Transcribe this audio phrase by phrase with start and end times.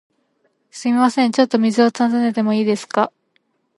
[0.71, 3.11] すみません、ちょっと道を尋ねてもいいですか？